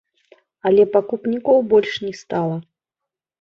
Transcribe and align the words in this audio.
Але 0.69 0.85
пакупнікоў 0.95 1.61
больш 1.75 1.93
не 2.07 2.13
стала. 2.23 2.57